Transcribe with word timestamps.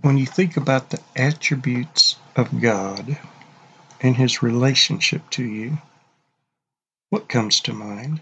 When 0.00 0.16
you 0.16 0.26
think 0.26 0.56
about 0.56 0.90
the 0.90 1.00
attributes 1.16 2.16
of 2.36 2.60
God 2.60 3.18
and 4.00 4.16
his 4.16 4.44
relationship 4.44 5.28
to 5.30 5.44
you, 5.44 5.78
what 7.10 7.28
comes 7.28 7.58
to 7.62 7.72
mind? 7.72 8.20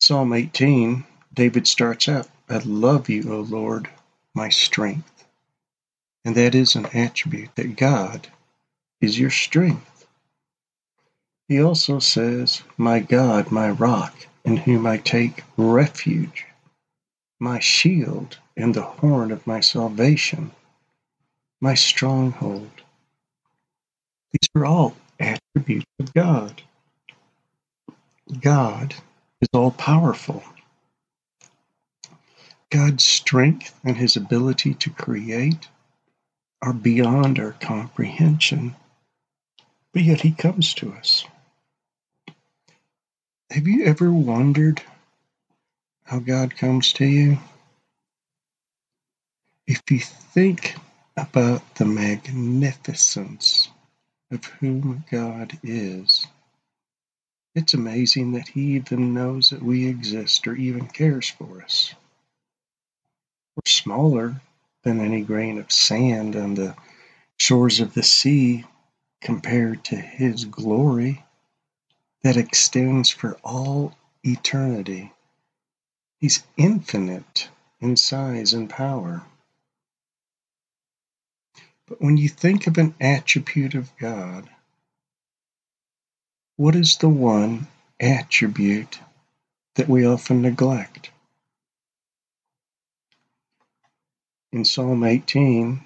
Psalm 0.00 0.32
18, 0.32 1.04
David 1.34 1.66
starts 1.66 2.08
out, 2.08 2.28
I 2.48 2.58
love 2.58 3.10
you, 3.10 3.30
O 3.30 3.40
Lord, 3.40 3.90
my 4.34 4.48
strength. 4.48 5.24
And 6.24 6.34
that 6.34 6.54
is 6.54 6.74
an 6.74 6.86
attribute 6.86 7.54
that 7.56 7.76
God 7.76 8.28
is 9.02 9.18
your 9.18 9.30
strength. 9.30 10.06
He 11.48 11.60
also 11.60 11.98
says, 11.98 12.62
My 12.78 13.00
God, 13.00 13.52
my 13.52 13.68
rock, 13.68 14.26
in 14.44 14.56
whom 14.56 14.86
I 14.86 14.96
take 14.96 15.44
refuge, 15.58 16.46
my 17.38 17.58
shield 17.58 18.38
and 18.56 18.74
the 18.74 18.82
horn 18.82 19.32
of 19.32 19.46
my 19.46 19.60
salvation, 19.60 20.52
my 21.60 21.74
stronghold. 21.74 22.70
These 24.32 24.48
are 24.54 24.66
all 24.66 24.94
attributes 25.20 25.86
of 26.00 26.14
God. 26.14 26.62
God 28.40 28.94
is 29.40 29.48
all 29.52 29.70
powerful. 29.70 30.42
God's 32.70 33.04
strength 33.04 33.78
and 33.84 33.96
his 33.96 34.16
ability 34.16 34.74
to 34.74 34.90
create 34.90 35.68
are 36.62 36.72
beyond 36.72 37.38
our 37.38 37.52
comprehension, 37.52 38.76
but 39.92 40.02
yet 40.02 40.20
he 40.22 40.32
comes 40.32 40.74
to 40.74 40.92
us. 40.94 41.24
Have 43.50 43.66
you 43.68 43.84
ever 43.84 44.10
wondered 44.12 44.82
how 46.04 46.20
God 46.20 46.56
comes 46.56 46.92
to 46.94 47.04
you? 47.04 47.38
If 49.66 49.82
you 49.90 50.00
think 50.00 50.74
about 51.16 51.76
the 51.76 51.84
magnificence 51.84 53.68
of 54.30 54.44
whom 54.44 55.04
God 55.10 55.58
is, 55.62 56.26
it's 57.54 57.74
amazing 57.74 58.32
that 58.32 58.48
He 58.48 58.74
even 58.76 59.14
knows 59.14 59.50
that 59.50 59.62
we 59.62 59.86
exist 59.86 60.46
or 60.48 60.56
even 60.56 60.88
cares 60.88 61.28
for 61.28 61.62
us. 61.62 61.94
We're 63.56 63.70
smaller 63.70 64.40
than 64.82 65.00
any 65.00 65.22
grain 65.22 65.58
of 65.58 65.70
sand 65.70 66.34
on 66.34 66.54
the 66.54 66.74
shores 67.38 67.80
of 67.80 67.94
the 67.94 68.02
sea 68.02 68.64
compared 69.20 69.84
to 69.84 69.96
His 69.96 70.44
glory 70.44 71.24
that 72.22 72.36
extends 72.36 73.10
for 73.10 73.38
all 73.44 73.94
eternity. 74.24 75.12
He's 76.18 76.42
infinite 76.56 77.48
in 77.80 77.96
size 77.96 78.52
and 78.54 78.68
power. 78.68 79.22
But 81.92 82.00
when 82.00 82.16
you 82.16 82.30
think 82.30 82.66
of 82.66 82.78
an 82.78 82.94
attribute 83.02 83.74
of 83.74 83.94
God, 83.98 84.48
what 86.56 86.74
is 86.74 86.96
the 86.96 87.10
one 87.10 87.66
attribute 88.00 88.98
that 89.74 89.90
we 89.90 90.06
often 90.06 90.40
neglect? 90.40 91.10
In 94.54 94.64
Psalm 94.64 95.04
18, 95.04 95.84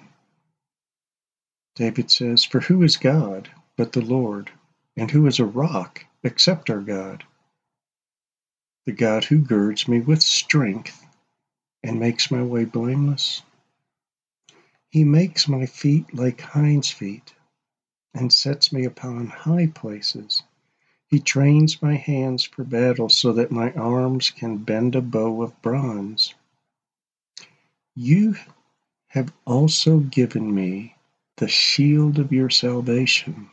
David 1.75 2.09
says, 2.09 2.45
For 2.45 2.61
who 2.61 2.83
is 2.83 2.95
God 2.95 3.49
but 3.75 3.91
the 3.91 3.99
Lord? 3.99 4.49
And 4.95 5.11
who 5.11 5.27
is 5.27 5.39
a 5.39 5.45
rock 5.45 6.05
except 6.23 6.69
our 6.69 6.79
God? 6.79 7.25
The 8.85 8.93
God 8.93 9.25
who 9.25 9.39
girds 9.39 9.89
me 9.89 9.99
with 9.99 10.21
strength 10.21 11.05
and 11.83 11.99
makes 11.99 12.31
my 12.31 12.43
way 12.43 12.63
blameless. 12.63 13.41
He 14.89 15.03
makes 15.03 15.47
my 15.47 15.65
feet 15.65 16.13
like 16.13 16.41
hinds' 16.41 16.89
feet 16.89 17.33
and 18.13 18.31
sets 18.33 18.73
me 18.73 18.85
upon 18.85 19.27
high 19.27 19.67
places. 19.67 20.43
He 21.07 21.19
trains 21.19 21.81
my 21.81 21.95
hands 21.95 22.43
for 22.43 22.63
battle 22.63 23.09
so 23.09 23.33
that 23.33 23.51
my 23.51 23.71
arms 23.73 24.31
can 24.31 24.57
bend 24.57 24.95
a 24.95 25.01
bow 25.01 25.41
of 25.41 25.61
bronze. 25.61 26.33
You 27.95 28.35
have 29.09 29.33
also 29.45 29.99
given 29.99 30.53
me 30.53 30.95
the 31.37 31.47
shield 31.47 32.19
of 32.19 32.31
your 32.31 32.49
salvation. 32.49 33.49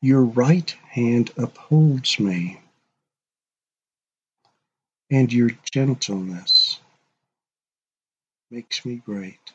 Your 0.00 0.24
right 0.24 0.70
hand 0.90 1.32
upholds 1.36 2.20
me, 2.20 2.60
and 5.10 5.32
your 5.32 5.50
gentleness 5.72 6.63
makes 8.54 8.86
me 8.86 9.02
great. 9.04 9.52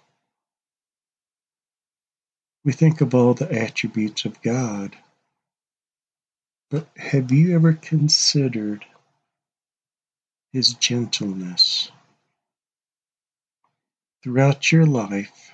We 2.66 2.74
think 2.74 3.00
of 3.00 3.16
all 3.16 3.34
the 3.34 3.50
attributes 3.50 4.26
of 4.26 4.42
God, 4.42 4.94
but 6.70 6.86
have 6.98 7.32
you 7.32 7.56
ever 7.56 7.72
considered 7.72 8.84
his 10.52 10.74
gentleness? 10.74 11.90
Throughout 14.22 14.70
your 14.70 14.86
life, 14.86 15.54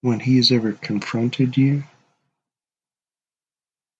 when 0.00 0.18
he 0.18 0.38
has 0.38 0.50
ever 0.50 0.72
confronted 0.72 1.58
you, 1.58 1.84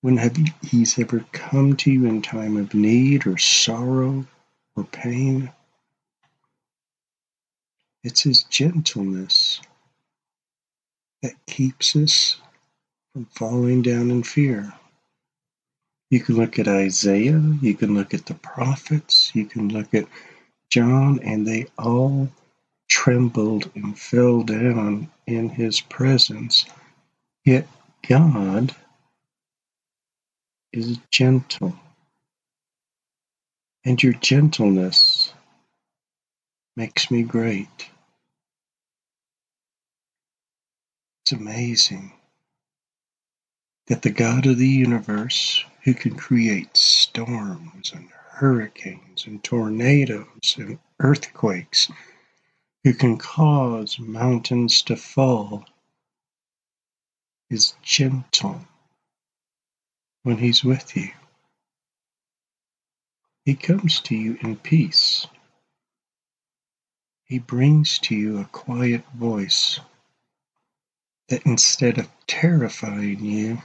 when 0.00 0.16
have 0.16 0.38
he's 0.62 0.98
ever 0.98 1.22
come 1.32 1.76
to 1.76 1.92
you 1.92 2.06
in 2.06 2.22
time 2.22 2.56
of 2.56 2.72
need 2.72 3.26
or 3.26 3.36
sorrow 3.36 4.24
or 4.74 4.84
pain, 4.84 5.52
it's 8.04 8.22
his 8.22 8.42
gentleness 8.44 9.60
that 11.22 11.34
keeps 11.46 11.94
us 11.94 12.36
from 13.12 13.26
falling 13.26 13.82
down 13.82 14.10
in 14.10 14.22
fear. 14.22 14.72
You 16.10 16.20
can 16.20 16.36
look 16.36 16.58
at 16.58 16.68
Isaiah, 16.68 17.40
you 17.62 17.74
can 17.74 17.94
look 17.94 18.12
at 18.12 18.26
the 18.26 18.34
prophets, 18.34 19.30
you 19.34 19.46
can 19.46 19.68
look 19.68 19.94
at 19.94 20.06
John, 20.70 21.20
and 21.20 21.46
they 21.46 21.66
all 21.78 22.28
trembled 22.88 23.70
and 23.74 23.98
fell 23.98 24.42
down 24.42 25.10
in 25.26 25.48
his 25.48 25.80
presence. 25.80 26.66
Yet 27.44 27.66
God 28.08 28.74
is 30.72 30.98
gentle, 31.10 31.74
and 33.84 34.02
your 34.02 34.14
gentleness 34.14 35.32
makes 36.76 37.10
me 37.10 37.22
great. 37.22 37.88
It's 41.22 41.32
amazing 41.32 42.14
that 43.86 44.02
the 44.02 44.10
God 44.10 44.44
of 44.46 44.58
the 44.58 44.68
universe, 44.68 45.64
who 45.84 45.94
can 45.94 46.16
create 46.16 46.76
storms 46.76 47.92
and 47.92 48.08
hurricanes 48.10 49.26
and 49.26 49.42
tornadoes 49.44 50.56
and 50.58 50.80
earthquakes, 50.98 51.92
who 52.82 52.92
can 52.92 53.18
cause 53.18 54.00
mountains 54.00 54.82
to 54.82 54.96
fall, 54.96 55.64
is 57.50 57.74
gentle 57.82 58.66
when 60.24 60.38
He's 60.38 60.64
with 60.64 60.96
you. 60.96 61.10
He 63.44 63.54
comes 63.54 64.00
to 64.00 64.16
you 64.16 64.38
in 64.40 64.56
peace. 64.56 65.28
He 67.24 67.38
brings 67.38 68.00
to 68.00 68.16
you 68.16 68.38
a 68.38 68.44
quiet 68.46 69.04
voice 69.14 69.78
that 71.32 71.46
instead 71.46 71.96
of 71.96 72.10
terrifying 72.26 73.24
you, 73.24 73.56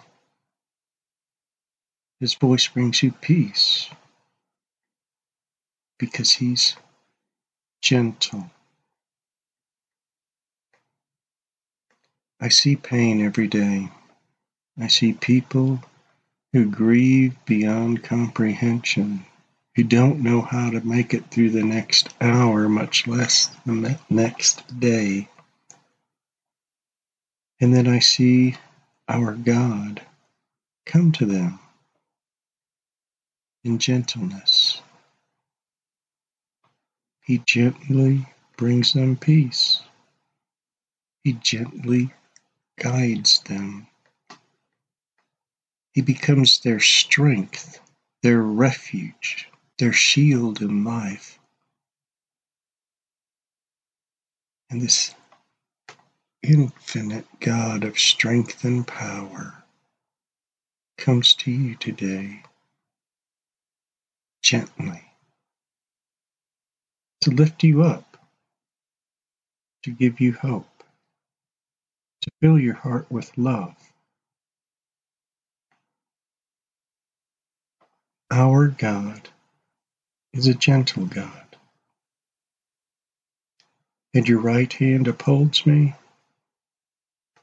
his 2.22 2.34
voice 2.34 2.66
brings 2.70 3.04
you 3.04 3.12
peace 3.12 3.90
because 6.00 6.32
he's 6.32 6.78
gentle. 7.82 8.50
I 12.40 12.48
see 12.48 12.78
pain 12.78 13.22
every 13.22 13.50
day. 13.50 13.90
I 14.80 14.88
see 14.88 15.12
people 15.12 15.81
who 16.54 16.72
grieve 16.72 17.36
beyond 17.46 18.02
comprehension, 18.02 19.25
who 19.75 19.84
don't 19.84 20.24
know 20.24 20.40
how 20.40 20.70
to 20.70 20.80
make 20.88 21.13
it 21.13 21.30
through 21.31 21.50
the 21.50 21.66
next 21.66 22.16
hour, 22.22 22.70
much 22.70 23.08
less 23.08 23.48
the 23.66 24.00
next 24.10 24.80
day. 24.80 25.28
And 27.59 27.74
then 27.74 27.88
I 27.88 28.00
see 28.00 28.56
our 29.07 29.33
God 29.33 30.01
come 30.86 31.12
to 31.13 31.25
them 31.25 31.59
in 33.63 33.80
gentleness. 33.80 34.81
He 37.21 37.39
gently 37.39 38.25
brings 38.57 38.94
them 38.94 39.18
peace. 39.18 39.81
He 41.24 41.33
gently 41.33 42.13
guides 42.80 43.42
them. 43.42 43.88
He 45.94 46.01
becomes 46.01 46.60
their 46.60 46.80
strength, 46.80 47.81
their 48.21 48.42
refuge, 48.42 49.50
their 49.80 49.94
shield 49.94 50.62
in 50.62 50.83
life. 50.83 51.39
And 54.69 54.81
this 54.81 55.15
infinite 56.44 57.28
God 57.39 57.84
of 57.84 58.00
strength 58.00 58.63
and 58.63 58.88
power 58.88 59.63
comes 60.98 61.34
to 61.36 61.51
you 61.51 61.75
today 61.75 62.44
gently 64.44 65.04
to 67.22 67.31
lift 67.31 67.63
you 67.63 67.84
up, 67.84 68.18
to 69.84 69.92
give 69.92 70.19
you 70.22 70.34
hope, 70.34 70.84
to 72.22 72.31
fill 72.42 72.60
your 72.60 72.75
heart 72.75 73.07
with 73.12 73.38
love. 73.38 73.75
Our 78.31 78.68
God 78.68 79.30
is 80.34 80.48
a 80.48 80.54
gentle 80.54 81.06
God 81.06 81.44
and 84.13 84.28
your 84.28 84.39
right 84.39 84.72
hand 84.74 85.07
upholds 85.07 85.66
me, 85.66 85.95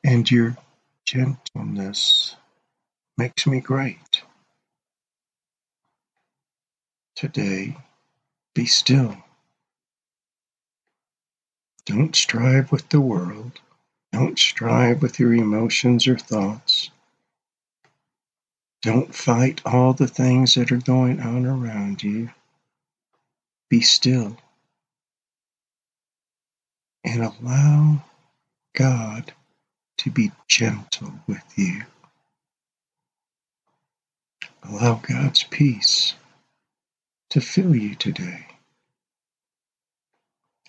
and 0.05 0.31
your 0.31 0.56
gentleness 1.06 2.37
makes 3.17 3.47
me 3.47 3.61
great. 3.61 4.23
Today, 7.17 7.77
be 8.55 8.67
still. 8.67 9.17
Don't 11.87 12.15
strive 12.15 12.71
with 12.71 12.89
the 12.91 13.01
world. 13.01 13.61
Don't 14.12 14.39
strive 14.39 15.03
with 15.03 15.19
your 15.19 15.33
emotions 15.35 16.06
or 16.06 16.19
thoughts. 16.19 16.91
Don't 18.83 19.15
fight 19.15 19.62
all 19.65 19.95
the 19.95 20.06
things 20.06 20.55
that 20.55 20.71
are 20.71 20.77
going 20.77 21.21
on 21.21 21.47
around 21.47 22.03
you. 22.03 22.31
Be 23.71 23.81
still 23.81 24.37
and 27.03 27.23
allow 27.23 28.05
God 28.75 29.33
to 30.05 30.11
be 30.11 30.31
gentle 30.49 31.15
with 31.27 31.43
you. 31.56 31.83
Allow 34.62 34.97
God's 34.97 35.45
peace 35.45 36.15
to 37.31 37.41
fill 37.41 37.75
you 37.75 37.95
today. 37.95 38.47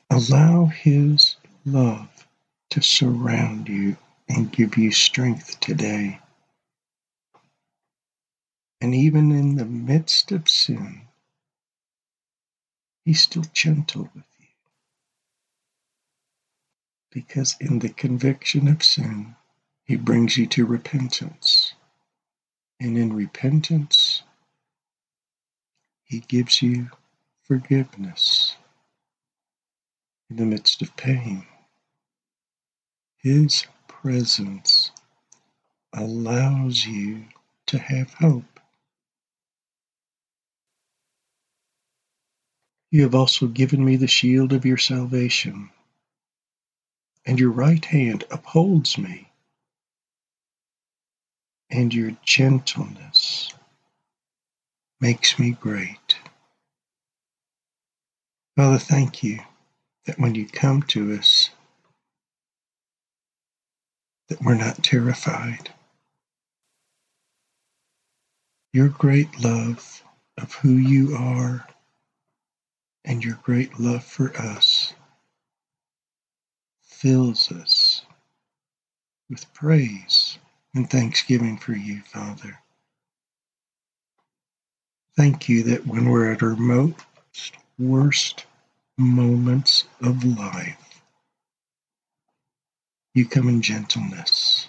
Allow 0.09 0.67
His 0.67 1.35
love 1.65 2.27
to 2.69 2.81
surround 2.81 3.67
you 3.67 3.97
and 4.29 4.53
give 4.53 4.77
you 4.77 4.91
strength 4.93 5.59
today. 5.59 6.19
And 8.79 8.95
even 8.95 9.31
in 9.33 9.55
the 9.55 9.65
midst 9.65 10.31
of 10.31 10.47
sin, 10.47 11.01
He's 13.03 13.21
still 13.21 13.45
gentle 13.53 14.03
with 14.15 14.23
you. 14.31 14.34
Because 17.15 17.55
in 17.61 17.79
the 17.79 17.87
conviction 17.87 18.67
of 18.67 18.83
sin, 18.83 19.37
He 19.85 19.95
brings 19.95 20.35
you 20.35 20.47
to 20.47 20.65
repentance. 20.65 21.73
And 22.77 22.97
in 22.97 23.13
repentance, 23.13 24.23
He 26.03 26.19
gives 26.19 26.61
you 26.61 26.89
forgiveness 27.43 28.57
in 30.29 30.35
the 30.35 30.45
midst 30.45 30.81
of 30.81 30.97
pain. 30.97 31.45
His 33.19 33.65
presence 33.87 34.91
allows 35.93 36.85
you 36.85 37.23
to 37.67 37.77
have 37.77 38.13
hope. 38.15 38.59
You 42.91 43.03
have 43.03 43.15
also 43.15 43.47
given 43.47 43.85
me 43.85 43.95
the 43.95 44.07
shield 44.07 44.51
of 44.51 44.65
your 44.65 44.77
salvation, 44.77 45.69
and 47.25 47.39
your 47.39 47.51
right 47.51 47.85
hand 47.85 48.25
upholds 48.31 48.97
me, 48.97 49.29
and 51.71 51.93
your 51.93 52.11
gentleness 52.25 53.53
makes 55.01 55.39
me 55.39 55.51
great. 55.51 56.17
Father, 58.57 58.79
thank 58.79 59.23
you 59.23 59.39
that 60.05 60.19
when 60.19 60.35
you 60.35 60.47
come 60.47 60.83
to 60.83 61.13
us, 61.13 61.49
that 64.29 64.41
we're 64.41 64.55
not 64.55 64.83
terrified. 64.83 65.71
Your 68.73 68.89
great 68.89 69.39
love 69.39 70.03
of 70.37 70.53
who 70.55 70.71
you 70.73 71.15
are 71.15 71.67
and 73.05 73.23
your 73.23 73.39
great 73.43 73.79
love 73.79 74.03
for 74.03 74.35
us 74.37 74.94
fills 76.95 77.51
us 77.51 78.03
with 79.29 79.53
praise 79.53 80.37
and 80.73 80.89
thanksgiving 80.89 81.57
for 81.57 81.73
you, 81.73 82.01
Father. 82.05 82.57
Thank 85.17 85.49
you 85.49 85.63
that 85.63 85.85
when 85.85 86.09
we're 86.09 86.31
at 86.31 86.41
our 86.41 86.55
most 86.55 87.53
worst 87.77 88.45
moments 88.97 89.83
of 90.01 90.23
life, 90.23 91.01
you 93.13 93.25
come 93.25 93.49
in 93.49 93.61
gentleness 93.61 94.67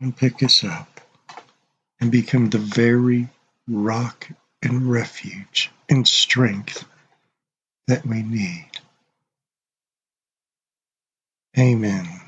and 0.00 0.16
pick 0.16 0.42
us 0.42 0.64
up 0.64 1.00
and 2.00 2.12
become 2.12 2.50
the 2.50 2.58
very 2.58 3.28
rock 3.68 4.28
and 4.62 4.90
refuge 4.90 5.70
and 5.88 6.06
strength 6.06 6.84
that 7.86 8.04
we 8.04 8.22
need. 8.22 8.68
Amen. 11.58 12.21